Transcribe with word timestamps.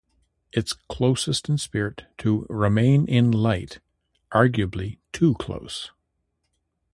It's 0.51 0.73
closest 0.73 1.47
in 1.47 1.59
spirit 1.59 2.07
to 2.17 2.47
Remain 2.49 3.05
in 3.05 3.29
Light- 3.31 3.81
arguably 4.33 4.97
too 5.11 5.35
close. 5.35 5.91